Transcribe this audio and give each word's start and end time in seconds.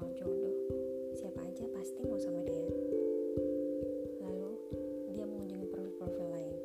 Soal 0.00 0.16
jodoh. 0.16 0.56
Siapa 1.12 1.44
aja 1.44 1.68
pasti 1.76 2.00
mau 2.08 2.16
sama 2.16 2.40
dia. 2.40 2.64
Lalu, 4.24 4.56
dia 5.12 5.28
mengunjungi 5.28 5.68
profil-profil 5.68 6.26
lain, 6.32 6.56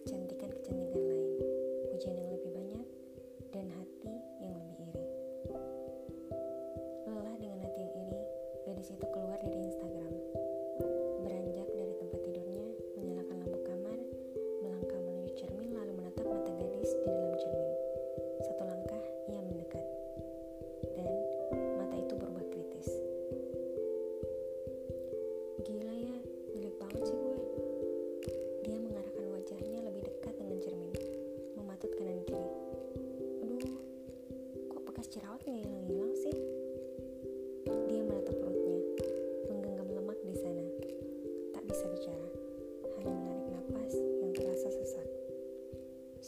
kecantikan-kecantikan 0.00 1.02
lain, 1.04 1.32
pujian 1.92 2.16
yang 2.16 2.32
lebih 2.32 2.56
banyak, 2.56 2.86
dan 3.52 3.68
hati 3.68 4.16
yang 4.40 4.56
lebih 4.56 4.80
iri. 4.80 5.04
Lelah 7.04 7.36
dengan 7.36 7.60
hati 7.68 7.80
yang 7.84 7.92
iri, 8.08 8.24
gadis 8.64 8.88
itu 8.96 9.06
keluar 9.12 9.23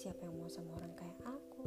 Siapa 0.07 0.23
yang 0.23 0.39
mau 0.39 0.47
sama 0.47 0.71
orang 0.79 0.95
kayak 0.95 1.19
aku? 1.27 1.67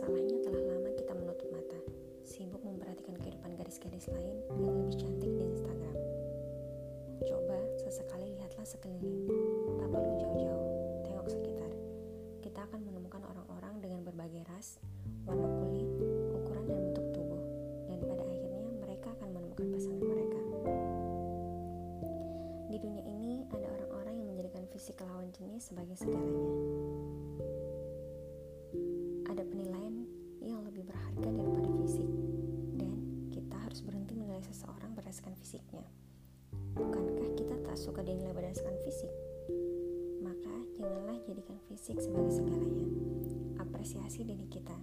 Masalahnya 0.00 0.40
telah 0.40 0.64
lama 0.64 0.90
kita 0.96 1.12
menutup 1.12 1.44
mata, 1.52 1.76
sibuk 2.24 2.64
memperhatikan 2.64 3.20
kehidupan 3.20 3.52
gadis-gadis 3.52 4.08
lain 4.08 4.32
yang 4.56 4.72
lebih 4.80 4.96
cantik 4.96 5.28
di 5.28 5.44
Instagram. 5.44 5.96
Coba 7.28 7.60
sesekali 7.84 8.32
lihatlah 8.32 8.64
sekeliling, 8.64 9.28
tak 9.76 9.92
perlu 9.92 10.12
jauh-jauh, 10.16 10.72
tengok 11.04 11.28
sekitar. 11.28 11.72
Kita 12.40 12.64
akan 12.64 12.80
menemukan 12.80 13.20
orang-orang 13.28 13.76
dengan 13.84 14.00
berbagai 14.08 14.40
ras, 14.48 14.80
warna 15.28 15.52
kulit, 15.60 15.84
ukuran 16.32 16.64
dan 16.64 16.80
bentuk 16.80 17.06
tubuh, 17.12 17.44
dan 17.92 18.00
pada 18.00 18.24
akhirnya 18.24 18.72
mereka 18.80 19.12
akan 19.20 19.28
menemukan 19.36 19.66
pasangan 19.68 20.00
mereka. 20.00 20.40
Di 22.72 22.78
dunia 22.80 23.04
ini 23.04 23.44
ada 23.52 23.68
orang-orang 23.68 24.16
yang 24.16 24.32
menjadikan 24.32 24.64
fisik 24.72 24.96
lawan 25.04 25.28
jenis 25.36 25.68
sebagai 25.68 25.92
segalanya. 26.00 26.59
Ada 29.40 29.56
penilaian 29.56 30.04
yang 30.44 30.60
lebih 30.68 30.84
berharga 30.84 31.32
daripada 31.32 31.72
fisik, 31.80 32.04
dan 32.76 32.92
kita 33.32 33.56
harus 33.56 33.80
berhenti 33.80 34.12
menilai 34.12 34.44
seseorang 34.44 34.92
berdasarkan 34.92 35.32
fisiknya. 35.32 35.80
Bukankah 36.76 37.40
kita 37.40 37.56
tak 37.64 37.72
suka 37.80 38.04
dinilai 38.04 38.36
berdasarkan 38.36 38.76
fisik? 38.84 39.08
Maka 40.20 40.52
janganlah 40.76 41.16
jadikan 41.24 41.56
fisik 41.72 42.04
sebagai 42.04 42.36
segalanya. 42.36 42.84
Apresiasi 43.64 44.28
diri 44.28 44.44
kita. 44.44 44.76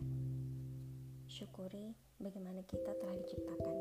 Syukuri 1.30 1.94
bagaimana 2.18 2.66
kita 2.66 2.98
telah 2.98 3.14
diciptakan. 3.14 3.78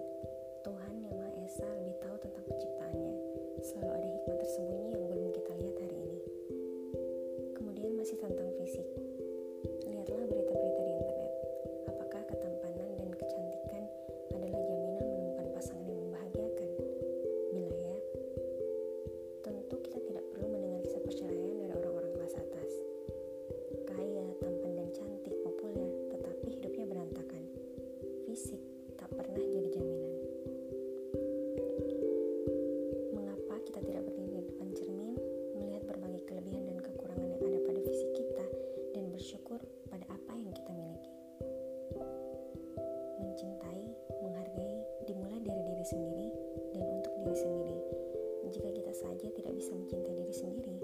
Saja 49.06 49.30
tidak 49.30 49.54
bisa 49.54 49.70
mencintai 49.78 50.18
diri 50.18 50.34
sendiri, 50.34 50.76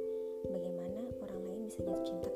bagaimana 0.47 1.11
orang 1.27 1.43
lain 1.43 1.63
bisa 1.67 1.83
jatuh 1.83 2.07
cinta 2.07 2.31